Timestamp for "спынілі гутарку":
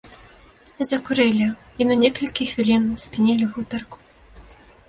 3.05-3.97